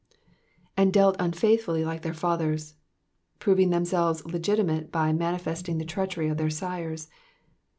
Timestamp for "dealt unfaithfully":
0.91-1.85